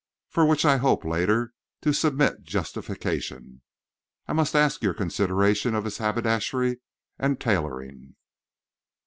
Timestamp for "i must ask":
4.27-4.81